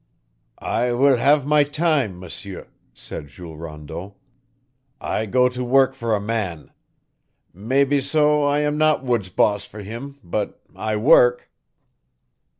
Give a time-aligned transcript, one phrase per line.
[0.63, 4.15] "I will have my time, M'sieur," said Jules Rondeau.
[4.99, 6.71] "I go to work for a man.
[7.53, 11.51] Mebbeso I am not woods boss for heem, but I work."